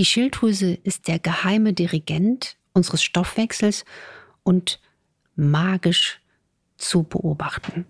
[0.00, 3.84] Die Schilddrüse ist der geheime Dirigent unseres Stoffwechsels
[4.42, 4.80] und
[5.36, 6.22] magisch
[6.78, 7.84] zu beobachten.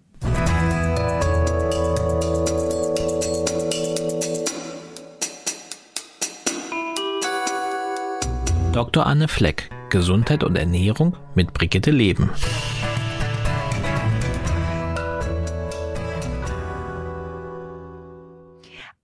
[8.72, 9.06] Dr.
[9.06, 12.30] Anne Fleck, Gesundheit und Ernährung mit Brigitte Leben.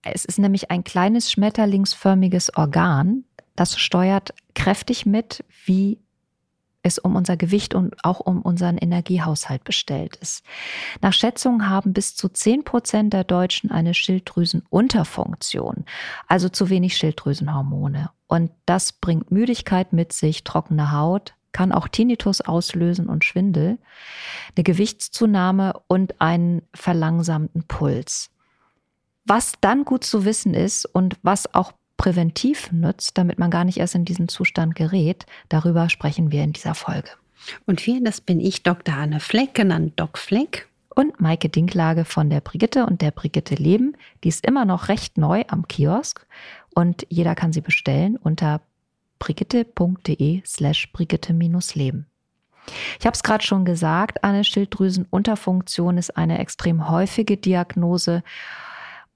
[0.03, 3.23] Es ist nämlich ein kleines schmetterlingsförmiges Organ,
[3.55, 5.99] das steuert kräftig mit, wie
[6.83, 10.43] es um unser Gewicht und auch um unseren Energiehaushalt bestellt ist.
[11.01, 15.85] Nach Schätzungen haben bis zu 10 Prozent der Deutschen eine Schilddrüsenunterfunktion,
[16.27, 18.09] also zu wenig Schilddrüsenhormone.
[18.27, 23.79] Und das bringt Müdigkeit mit sich, trockene Haut, kann auch Tinnitus auslösen und Schwindel,
[24.55, 28.29] eine Gewichtszunahme und einen verlangsamten Puls.
[29.27, 33.77] Was dann gut zu wissen ist und was auch präventiv nützt, damit man gar nicht
[33.77, 37.09] erst in diesen Zustand gerät, darüber sprechen wir in dieser Folge.
[37.65, 38.95] Und wir, das bin ich, Dr.
[38.95, 40.67] Anne Fleck, genannt Doc Fleck.
[40.95, 43.95] Und Maike Dinklage von der Brigitte und der Brigitte Leben.
[44.23, 46.25] Die ist immer noch recht neu am Kiosk
[46.73, 48.61] und jeder kann sie bestellen unter
[49.19, 52.07] brigitte.de slash brigitte-leben.
[52.99, 58.23] Ich habe es gerade schon gesagt, eine Schilddrüsenunterfunktion ist eine extrem häufige Diagnose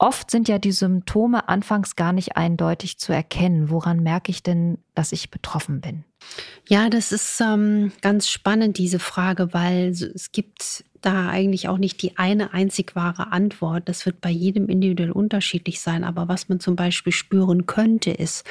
[0.02, 3.70] Oft sind ja die Symptome anfangs gar nicht eindeutig zu erkennen.
[3.70, 6.06] Woran merke ich denn, dass ich betroffen bin?
[6.68, 12.02] Ja, das ist ähm, ganz spannend, diese Frage, weil es gibt da eigentlich auch nicht
[12.02, 13.88] die eine einzig wahre Antwort.
[13.88, 16.04] Das wird bei jedem individuell unterschiedlich sein.
[16.04, 18.44] Aber was man zum Beispiel spüren könnte, ist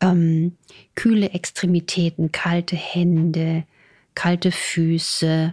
[0.00, 0.56] ähm,
[0.94, 3.64] kühle Extremitäten, kalte Hände,
[4.14, 5.52] kalte Füße,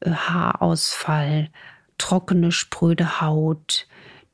[0.00, 1.48] äh, Haarausfall,
[1.96, 3.86] trockene, spröde Haut,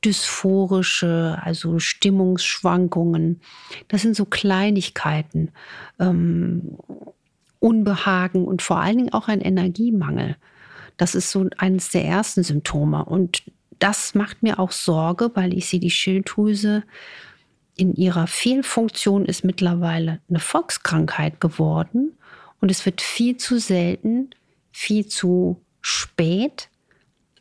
[0.05, 3.41] dysphorische, also Stimmungsschwankungen.
[3.87, 5.51] Das sind so Kleinigkeiten,
[5.99, 6.77] ähm,
[7.59, 10.37] Unbehagen und vor allen Dingen auch ein Energiemangel.
[10.97, 13.03] Das ist so eines der ersten Symptome.
[13.03, 13.43] Und
[13.79, 16.83] das macht mir auch Sorge, weil ich sehe, die Schilddrüse
[17.75, 22.17] in ihrer Fehlfunktion ist mittlerweile eine Volkskrankheit geworden.
[22.61, 24.29] Und es wird viel zu selten,
[24.71, 26.69] viel zu spät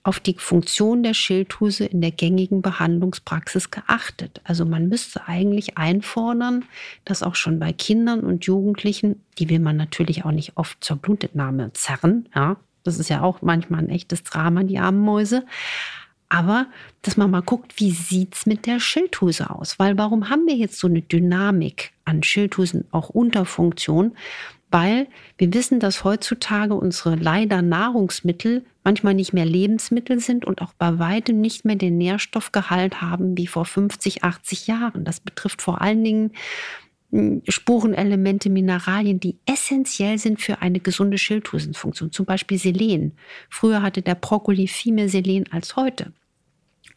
[0.05, 4.41] auf die Funktion der Schilddrüse in der gängigen Behandlungspraxis geachtet.
[4.45, 6.67] Also man müsste eigentlich einfordern,
[7.07, 10.99] dass auch schon bei Kindern und Jugendlichen, die will man natürlich auch nicht oft zur
[10.99, 15.45] Blutentnahme zerren, ja, das ist ja auch manchmal ein echtes Drama, die armen Mäuse.
[16.29, 16.67] Aber
[17.03, 19.79] dass man mal guckt, wie sieht es mit der Schilddrüse aus?
[19.79, 24.17] Weil warum haben wir jetzt so eine Dynamik an Schilddrüsen, auch Unterfunktion?
[24.75, 25.07] Weil
[25.39, 30.99] wir wissen, dass heutzutage unsere leider Nahrungsmittel manchmal nicht mehr Lebensmittel sind und auch bei
[30.99, 35.05] weitem nicht mehr den Nährstoffgehalt haben wie vor 50, 80 Jahren.
[35.05, 36.33] Das betrifft vor allen Dingen
[37.13, 43.13] hm, Spurenelemente, Mineralien, die essentiell sind für eine gesunde Schilddrüsenfunktion, zum Beispiel Selen.
[43.51, 46.13] Früher hatte der Brokkoli viel mehr Selen als heute.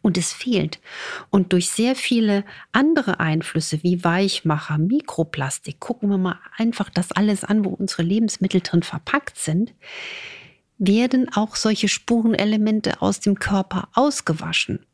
[0.00, 0.80] Und es fehlt.
[1.28, 7.44] Und durch sehr viele andere Einflüsse wie Weichmacher, Mikroplastik, gucken wir mal einfach das alles
[7.44, 9.74] an, wo unsere Lebensmittel drin verpackt sind,
[10.78, 14.86] werden auch solche Spurenelemente aus dem Körper ausgewaschen.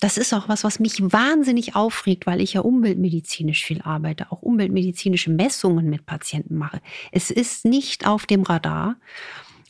[0.00, 4.42] Das ist auch was, was mich wahnsinnig aufregt, weil ich ja umweltmedizinisch viel arbeite, auch
[4.42, 6.80] umweltmedizinische Messungen mit Patienten mache.
[7.10, 8.96] Es ist nicht auf dem Radar.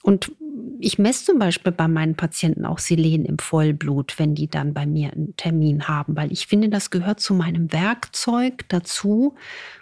[0.08, 0.32] Und
[0.80, 4.86] ich messe zum Beispiel bei meinen Patienten auch Selen im Vollblut, wenn die dann bei
[4.86, 9.34] mir einen Termin haben, weil ich finde, das gehört zu meinem Werkzeug dazu,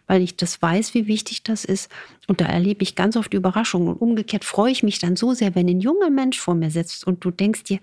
[0.09, 1.93] weil ich das weiß, wie wichtig das ist.
[2.27, 3.87] Und da erlebe ich ganz oft Überraschungen.
[3.87, 7.07] Und umgekehrt freue ich mich dann so sehr, wenn ein junger Mensch vor mir sitzt
[7.07, 7.79] und du denkst dir,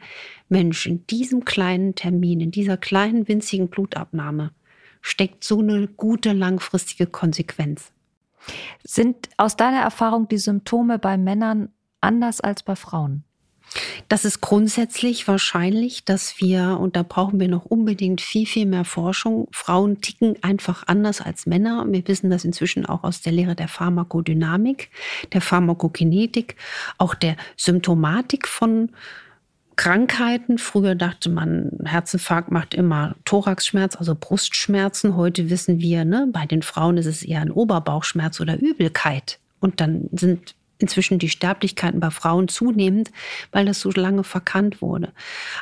[0.50, 4.52] Mensch, in diesem kleinen Termin, in dieser kleinen winzigen Blutabnahme
[5.02, 7.94] steckt so eine gute langfristige Konsequenz.
[8.84, 11.70] Sind aus deiner Erfahrung die Symptome bei Männern
[12.04, 13.24] anders als bei Frauen?
[14.08, 18.86] Das ist grundsätzlich wahrscheinlich, dass wir, und da brauchen wir noch unbedingt viel, viel mehr
[18.86, 21.86] Forschung, Frauen ticken einfach anders als Männer.
[21.88, 24.90] Wir wissen das inzwischen auch aus der Lehre der Pharmakodynamik,
[25.32, 26.56] der Pharmakokinetik,
[26.98, 28.92] auch der Symptomatik von
[29.76, 30.60] Krankheiten.
[30.60, 35.16] Früher dachte man, Herzinfarkt macht immer Thoraxschmerz, also Brustschmerzen.
[35.16, 39.40] Heute wissen wir, ne, bei den Frauen ist es eher ein Oberbauchschmerz oder Übelkeit.
[39.60, 43.12] Und dann sind inzwischen die Sterblichkeiten bei Frauen zunehmend,
[43.52, 45.12] weil das so lange verkannt wurde.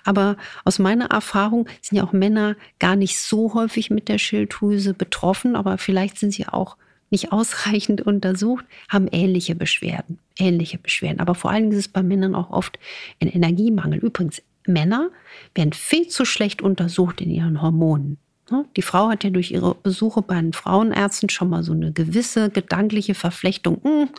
[0.03, 0.35] Aber
[0.65, 5.56] aus meiner Erfahrung sind ja auch Männer gar nicht so häufig mit der Schilddrüse betroffen,
[5.56, 6.75] aber vielleicht sind sie auch
[7.12, 11.19] nicht ausreichend untersucht, haben ähnliche Beschwerden, ähnliche Beschwerden.
[11.19, 12.79] Aber vor allen Dingen ist es bei Männern auch oft
[13.19, 14.00] ein Energiemangel.
[14.00, 15.09] Übrigens, Männer
[15.53, 18.18] werden viel zu schlecht untersucht in ihren Hormonen.
[18.49, 18.65] Ne?
[18.75, 22.49] Die Frau hat ja durch ihre Besuche bei den Frauenärzten schon mal so eine gewisse
[22.49, 23.81] gedankliche Verflechtung.
[23.83, 24.09] Hm,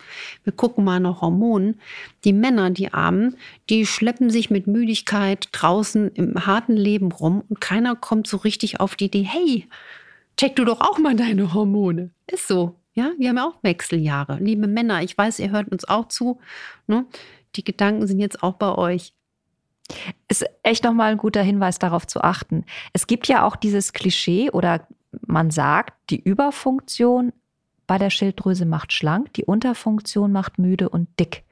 [0.45, 1.81] wir gucken mal nach Hormonen.
[2.25, 3.37] Die Männer, die Armen,
[3.69, 8.81] die schleppen sich mit Müdigkeit draußen im harten Leben rum und keiner kommt so richtig
[8.81, 9.69] auf die Idee, hey,
[10.37, 12.11] check du doch auch mal deine Hormone.
[12.27, 12.77] Ist so.
[12.95, 14.39] Ja, wir haben ja auch Wechseljahre.
[14.39, 16.41] Liebe Männer, ich weiß, ihr hört uns auch zu.
[16.87, 17.07] Ne?
[17.57, 19.15] Die Gedanken sind jetzt auch bei euch.
[20.29, 22.65] Ist echt nochmal ein guter Hinweis darauf zu achten.
[22.93, 24.87] Es gibt ja auch dieses Klischee oder
[25.27, 27.33] man sagt, die Überfunktion
[27.87, 31.45] bei der Schilddrüse macht schlank, die Unterfunktion macht müde und dick.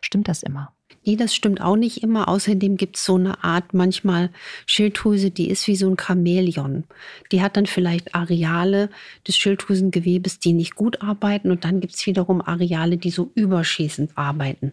[0.00, 0.72] Stimmt das immer?
[1.06, 2.26] Nee, das stimmt auch nicht immer.
[2.26, 4.30] Außerdem gibt es so eine Art manchmal
[4.66, 6.82] Schilddrüse, die ist wie so ein Chamäleon.
[7.30, 8.90] Die hat dann vielleicht Areale
[9.26, 14.18] des Schilddrüsengewebes, die nicht gut arbeiten und dann gibt es wiederum Areale, die so überschießend
[14.18, 14.72] arbeiten.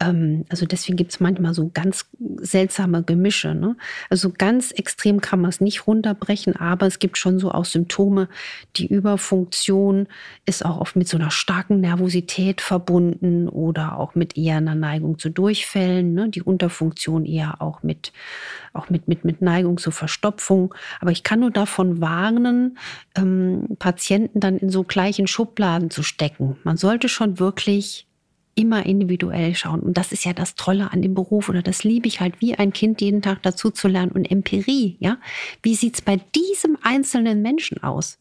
[0.00, 2.06] Ähm, also deswegen gibt es manchmal so ganz
[2.38, 3.54] seltsame Gemische.
[3.54, 3.76] Ne?
[4.10, 8.28] Also ganz extrem kann man es nicht runterbrechen, aber es gibt schon so auch Symptome.
[8.76, 10.08] Die Überfunktion
[10.46, 15.18] ist auch oft mit so einer starken Nervosität verbunden oder auch mit eher einer Neigung
[15.18, 16.14] zu Durchfällen.
[16.14, 16.28] Ne?
[16.28, 18.12] Die Unterfunktion eher auch mit,
[18.72, 20.74] auch mit, mit, mit Neigung zur Verstopfung.
[21.00, 22.78] Aber ich kann nur davon warnen,
[23.16, 26.56] ähm, Patienten dann in so gleichen Schubladen zu stecken.
[26.64, 28.06] Man sollte schon wirklich
[28.54, 29.80] immer individuell schauen.
[29.80, 32.54] Und das ist ja das Tolle an dem Beruf oder das liebe ich halt, wie
[32.54, 35.18] ein Kind jeden Tag dazu zu lernen und Empirie, ja.
[35.62, 38.18] Wie sieht's bei diesem einzelnen Menschen aus?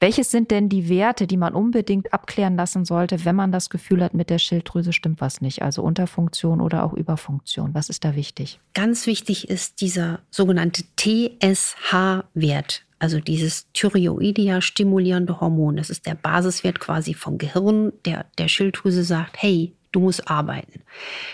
[0.00, 4.02] Welches sind denn die Werte, die man unbedingt abklären lassen sollte, wenn man das Gefühl
[4.02, 5.62] hat, mit der Schilddrüse stimmt was nicht?
[5.62, 7.74] Also Unterfunktion oder auch Überfunktion.
[7.74, 8.60] Was ist da wichtig?
[8.74, 12.82] Ganz wichtig ist dieser sogenannte TSH-Wert.
[12.98, 15.76] Also dieses Thyreoidea stimulierende Hormon.
[15.76, 20.82] Das ist der Basiswert quasi vom Gehirn, der der Schilddrüse sagt, hey, du arbeiten.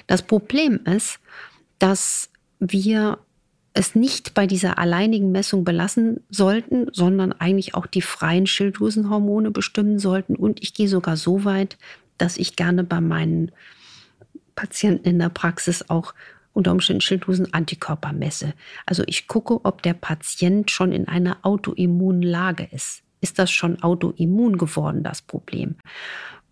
[0.06, 1.18] Das Problem ist,
[1.78, 3.18] dass wir
[3.74, 9.98] es nicht bei dieser alleinigen Messung belassen sollten, sondern eigentlich auch die freien Schilddrüsenhormone bestimmen
[9.98, 10.36] sollten.
[10.36, 11.78] Und ich gehe sogar so weit,
[12.18, 13.50] dass ich gerne bei meinen
[14.54, 16.14] Patienten in der Praxis auch
[16.52, 18.52] unter Umständen Schilddrüsenantikörper messe.
[18.84, 23.02] Also ich gucke, ob der Patient schon in einer autoimmunen Lage ist.
[23.22, 25.76] Ist das schon autoimmun geworden, das Problem?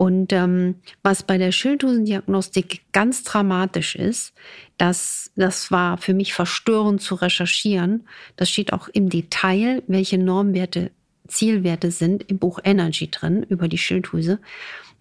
[0.00, 4.32] Und ähm, was bei der Schilddrüsendiagnostik ganz dramatisch ist,
[4.78, 8.08] dass das war für mich verstörend zu recherchieren.
[8.36, 10.90] Das steht auch im Detail, welche Normwerte,
[11.28, 14.38] Zielwerte sind im Buch Energy drin über die Schilddrüse.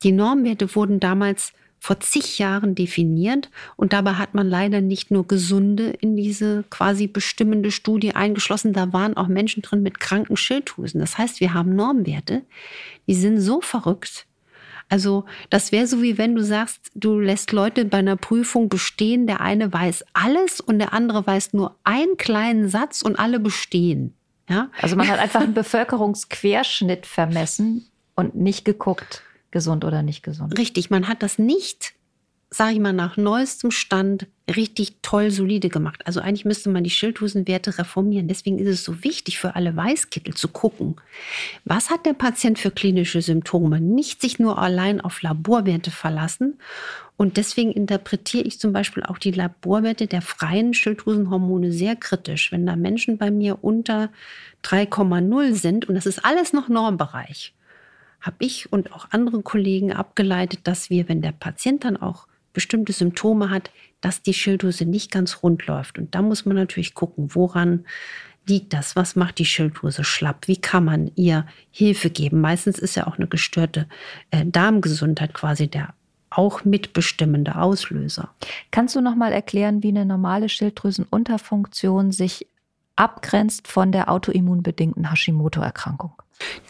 [0.04, 5.26] Die Normwerte wurden damals vor zig Jahren definiert und dabei hat man leider nicht nur
[5.26, 11.00] Gesunde in diese quasi bestimmende Studie eingeschlossen, da waren auch Menschen drin mit kranken Schilddrüsen.
[11.00, 12.42] Das heißt, wir haben Normwerte,
[13.08, 14.26] die sind so verrückt,
[14.90, 19.28] also das wäre so wie wenn du sagst, du lässt Leute bei einer Prüfung bestehen,
[19.28, 24.16] der eine weiß alles und der andere weiß nur einen kleinen Satz und alle bestehen.
[24.50, 24.70] Ja?
[24.82, 29.22] Also man hat einfach einen Bevölkerungsquerschnitt vermessen und nicht geguckt,
[29.52, 30.58] gesund oder nicht gesund.
[30.58, 31.94] Richtig, man hat das nicht
[32.52, 36.02] sage ich mal, nach neuestem Stand richtig toll solide gemacht.
[36.06, 38.28] Also eigentlich müsste man die Schilddrüsenwerte reformieren.
[38.28, 40.96] Deswegen ist es so wichtig für alle Weißkittel zu gucken,
[41.64, 43.80] was hat der Patient für klinische Symptome.
[43.80, 46.58] Nicht sich nur allein auf Laborwerte verlassen.
[47.18, 52.52] Und deswegen interpretiere ich zum Beispiel auch die Laborwerte der freien Schilddrüsenhormone sehr kritisch.
[52.52, 54.10] Wenn da Menschen bei mir unter
[54.64, 57.54] 3,0 sind, und das ist alles noch Normbereich,
[58.22, 62.94] habe ich und auch andere Kollegen abgeleitet, dass wir, wenn der Patient dann auch bestimmte
[62.94, 65.98] Symptome hat, dass die Schilddrüse nicht ganz rund läuft.
[65.98, 67.86] Und da muss man natürlich gucken, woran
[68.48, 68.96] liegt das?
[68.96, 70.48] Was macht die Schilddrüse schlapp?
[70.48, 72.42] Wie kann man ihr Hilfe geben?
[72.42, 73.88] Meistens ist ja auch eine gestörte
[74.32, 75.94] äh, Darmgesundheit quasi der
[76.32, 78.30] auch mitbestimmende Auslöser.
[78.72, 82.48] Kannst du noch mal erklären, wie eine normale Schilddrüsenunterfunktion sich
[82.96, 86.12] abgrenzt von der autoimmunbedingten Hashimoto-Erkrankung?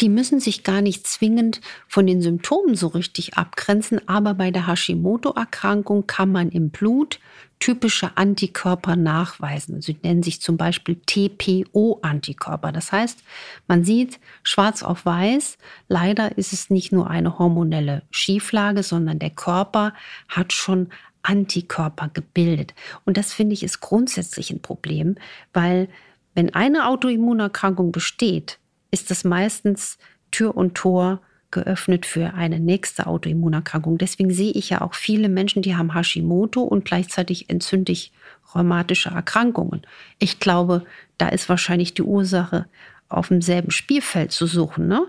[0.01, 4.67] Die müssen sich gar nicht zwingend von den Symptomen so richtig abgrenzen, aber bei der
[4.67, 7.19] Hashimoto-Erkrankung kann man im Blut
[7.59, 9.81] typische Antikörper nachweisen.
[9.81, 12.71] Sie nennen sich zum Beispiel TPO-Antikörper.
[12.71, 13.19] Das heißt,
[13.67, 15.57] man sieht schwarz auf weiß,
[15.87, 19.93] leider ist es nicht nur eine hormonelle Schieflage, sondern der Körper
[20.29, 20.89] hat schon
[21.21, 22.73] Antikörper gebildet.
[23.05, 25.15] Und das finde ich ist grundsätzlich ein Problem,
[25.53, 25.89] weil
[26.33, 28.57] wenn eine Autoimmunerkrankung besteht,
[28.91, 29.97] ist das meistens
[30.31, 33.97] Tür und Tor geöffnet für eine nächste Autoimmunerkrankung.
[33.97, 38.11] Deswegen sehe ich ja auch viele Menschen, die haben Hashimoto und gleichzeitig entzündlich
[38.53, 39.81] rheumatische Erkrankungen.
[40.19, 40.85] Ich glaube,
[41.17, 42.67] da ist wahrscheinlich die Ursache
[43.07, 44.87] auf demselben Spielfeld zu suchen.
[44.87, 45.05] Ne?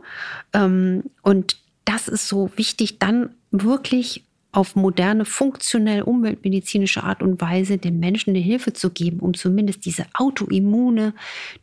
[0.54, 7.78] Ähm, und das ist so wichtig, dann wirklich auf moderne, funktionell umweltmedizinische Art und Weise
[7.78, 11.14] den Menschen eine Hilfe zu geben, um zumindest diese autoimmune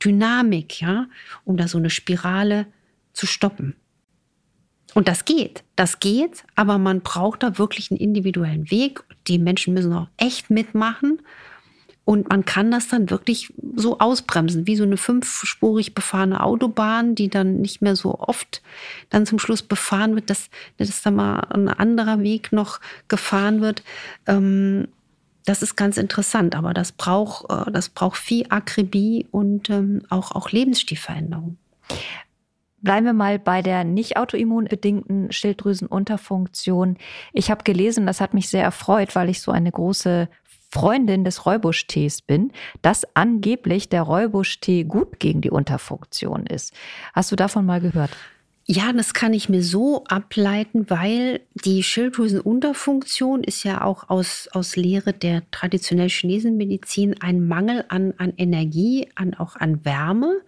[0.04, 1.08] Dynamik, ja,
[1.44, 2.68] um da so eine Spirale
[3.14, 3.76] zu stoppen.
[4.94, 9.04] Und das geht, das geht, aber man braucht da wirklich einen individuellen Weg.
[9.28, 11.22] Die Menschen müssen auch echt mitmachen.
[12.08, 17.28] Und man kann das dann wirklich so ausbremsen, wie so eine fünfspurig befahrene Autobahn, die
[17.28, 18.62] dann nicht mehr so oft
[19.10, 23.84] dann zum Schluss befahren wird, dass, dass da mal ein anderer Weg noch gefahren wird.
[24.26, 24.88] Ähm,
[25.44, 30.32] das ist ganz interessant, aber das braucht, äh, das braucht viel Akribie und ähm, auch,
[30.32, 31.58] auch Lebensstilveränderung.
[32.80, 36.96] Bleiben wir mal bei der nicht autoimmunbedingten Schilddrüsenunterfunktion.
[37.34, 40.30] Ich habe gelesen, das hat mich sehr erfreut, weil ich so eine große
[40.70, 46.74] Freundin des Räubusch-Tees bin, dass angeblich der Räubusch-Tee gut gegen die Unterfunktion ist.
[47.14, 48.12] Hast du davon mal gehört?
[48.70, 54.76] Ja, das kann ich mir so ableiten, weil die Schilddrüsenunterfunktion ist ja auch aus, aus
[54.76, 60.42] Lehre der traditionellen Chinesenmedizin ein Mangel an, an Energie, an, auch an Wärme.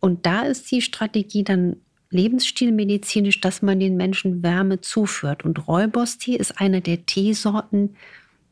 [0.00, 1.76] Und da ist die Strategie dann
[2.08, 5.44] lebensstilmedizinisch, dass man den Menschen Wärme zuführt.
[5.44, 7.94] Und Räubostee ist eine der Teesorten,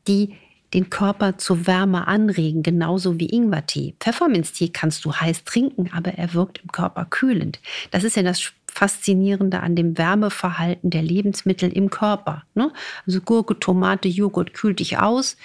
[0.07, 0.35] die
[0.75, 3.95] den Körper zur Wärme anregen, genauso wie Ingwertee.
[4.01, 7.61] Pfefferminztee kannst du heiß trinken, aber er wirkt im Körper kühlend.
[7.91, 12.45] Das ist ja das Faszinierende an dem Wärmeverhalten der Lebensmittel im Körper.
[12.55, 12.73] Ne?
[13.07, 15.37] Also Gurke, Tomate, Joghurt kühlt dich aus,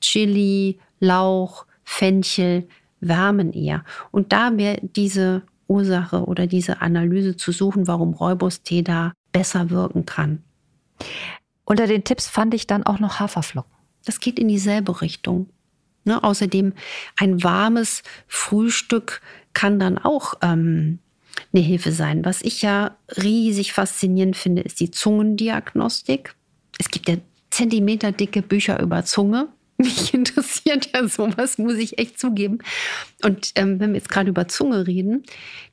[0.00, 2.66] Chili, Lauch, Fenchel
[3.00, 3.84] wärmen eher.
[4.10, 10.04] Und da wäre diese Ursache oder diese Analyse zu suchen, warum Räubustee da besser wirken
[10.04, 10.42] kann.
[11.64, 13.79] Unter den Tipps fand ich dann auch noch Haferflocken.
[14.04, 15.48] Das geht in dieselbe Richtung.
[16.04, 16.22] Ne?
[16.22, 16.72] Außerdem
[17.18, 19.20] ein warmes Frühstück
[19.52, 20.98] kann dann auch ähm,
[21.52, 22.24] eine Hilfe sein.
[22.24, 26.34] Was ich ja riesig faszinierend finde, ist die Zungendiagnostik.
[26.78, 27.16] Es gibt ja
[27.50, 29.48] zentimeterdicke Bücher über Zunge.
[29.80, 32.58] Mich interessiert ja sowas, muss ich echt zugeben.
[33.22, 35.24] Und ähm, wenn wir jetzt gerade über Zunge reden,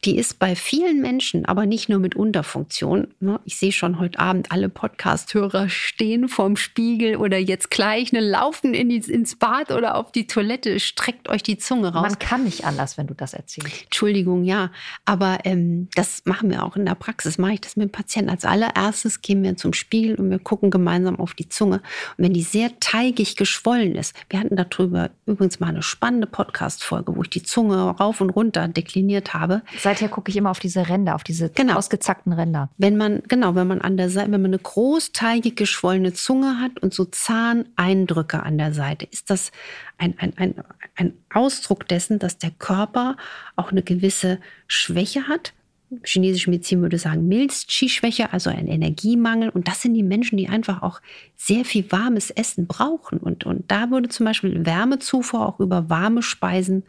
[0.06, 3.08] die ist bei vielen Menschen, aber nicht nur mit Unterfunktion.
[3.20, 3.40] Ne?
[3.44, 8.74] Ich sehe schon heute Abend alle Podcast-Hörer stehen vorm Spiegel oder jetzt gleich ne, laufen
[8.74, 12.04] in die, ins Bad oder auf die Toilette, streckt euch die Zunge raus.
[12.04, 13.84] Man kann nicht anders, wenn du das erzählst.
[13.84, 14.72] Entschuldigung, ja.
[15.04, 17.38] Aber ähm, das machen wir auch in der Praxis.
[17.38, 18.30] Mache ich das mit dem Patienten.
[18.30, 21.82] Als allererstes gehen wir zum Spiegel und wir gucken gemeinsam auf die Zunge.
[22.18, 27.16] Und wenn die sehr teigig geschwollen ist, wir hatten darüber übrigens mal eine spannende Podcast-Folge,
[27.16, 29.62] wo ich die Zunge rauf und runter dekliniert habe.
[29.80, 31.76] Seither gucke ich immer auf diese Ränder, auf diese genau.
[31.76, 32.70] ausgezackten Ränder.
[32.78, 36.80] Wenn man, genau, wenn man an der Seite, wenn man eine großteigig geschwollene Zunge hat
[36.82, 39.52] und so Zahneindrücke an der Seite, ist das
[39.98, 40.56] ein, ein, ein,
[40.96, 43.18] ein Ausdruck dessen, dass der Körper
[43.56, 45.54] auch eine gewisse Schwäche hat
[46.04, 49.50] chinesische Medizin würde sagen Milz-Qi-Schwäche, also ein Energiemangel.
[49.50, 51.02] Und das sind die Menschen, die einfach auch
[51.36, 53.20] sehr viel warmes Essen brauchen.
[53.20, 56.84] Und, und da würde zum Beispiel Wärmezufuhr auch über warme Speisen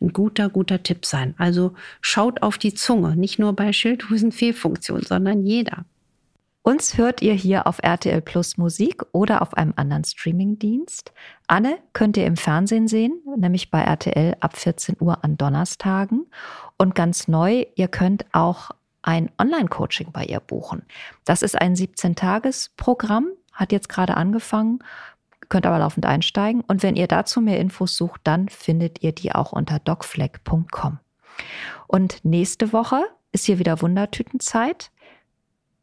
[0.00, 1.34] ein guter, guter Tipp sein.
[1.38, 5.84] Also schaut auf die Zunge, nicht nur bei Schilddrüsenfehlfunktion, sondern jeder.
[6.64, 11.12] Uns hört ihr hier auf RTL Plus Musik oder auf einem anderen Streamingdienst.
[11.48, 16.26] Anne könnt ihr im Fernsehen sehen, nämlich bei RTL ab 14 Uhr an Donnerstagen.
[16.78, 18.70] Und ganz neu, ihr könnt auch
[19.02, 20.82] ein Online-Coaching bei ihr buchen.
[21.24, 24.78] Das ist ein 17-Tages-Programm, hat jetzt gerade angefangen,
[25.48, 26.62] könnt aber laufend einsteigen.
[26.68, 31.00] Und wenn ihr dazu mehr Infos sucht, dann findet ihr die auch unter docfleck.com.
[31.88, 33.02] Und nächste Woche
[33.32, 34.92] ist hier wieder Wundertütenzeit.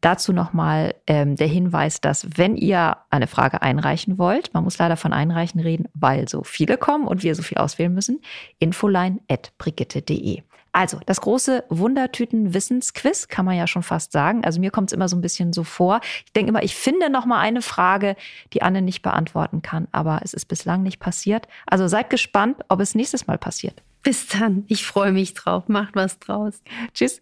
[0.01, 4.95] Dazu nochmal ähm, der Hinweis, dass wenn ihr eine Frage einreichen wollt, man muss leider
[4.95, 8.21] von einreichen reden, weil so viele kommen und wir so viel auswählen müssen,
[8.59, 10.43] infoline.brigitte.de.
[10.71, 14.45] Also, das große Wundertüten-Wissensquiz kann man ja schon fast sagen.
[14.45, 15.99] Also mir kommt es immer so ein bisschen so vor.
[16.25, 18.15] Ich denke immer, ich finde noch mal eine Frage,
[18.53, 21.47] die Anne nicht beantworten kann, aber es ist bislang nicht passiert.
[21.65, 23.81] Also seid gespannt, ob es nächstes Mal passiert.
[24.03, 24.63] Bis dann.
[24.67, 25.67] Ich freue mich drauf.
[25.67, 26.61] Macht was draus.
[26.93, 27.21] Tschüss.